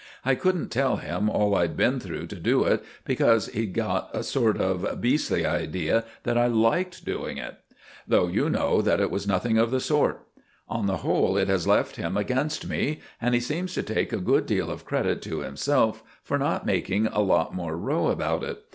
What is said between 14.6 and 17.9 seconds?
of credit to himself for not making a lot more